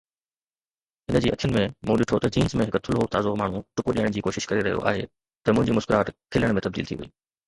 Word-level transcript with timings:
هن 1.09 1.17
جي 1.25 1.33
اکين 1.33 1.51
۾، 1.57 1.65
مون 1.89 1.99
ڏٺو 1.99 2.19
ته 2.23 2.31
جينز 2.37 2.55
۾ 2.61 2.65
هڪ 2.69 2.81
ٿلهو 2.87 3.05
تازو 3.15 3.33
ماڻهو 3.41 3.61
ٽپو 3.75 3.95
ڏيڻ 3.97 4.15
جي 4.15 4.23
ڪوشش 4.29 4.47
ڪري 4.53 4.63
رهيو 4.69 4.81
آهي، 4.93 5.05
ته 5.43 5.57
منهنجي 5.57 5.77
مسڪراهٽ 5.81 6.11
کلڻ 6.37 6.57
۾ 6.61 6.65
تبديل 6.69 6.91
ٿي 6.93 6.99
وئي. 7.03 7.11